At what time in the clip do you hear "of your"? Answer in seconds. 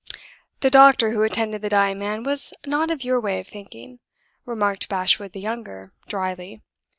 2.89-3.19